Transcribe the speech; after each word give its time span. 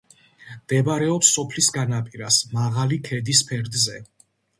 მდებარეობს 0.51 1.29
სოფლის 1.35 1.67
განაპირას, 1.75 2.39
მაღალი 2.55 2.99
ქედის 3.09 3.43
ფერდზე. 3.51 4.01